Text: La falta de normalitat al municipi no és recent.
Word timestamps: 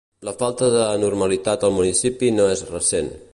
La 0.27 0.31
falta 0.37 0.69
de 0.75 0.85
normalitat 1.03 1.67
al 1.69 1.75
municipi 1.79 2.33
no 2.39 2.49
és 2.55 2.65
recent. 2.73 3.13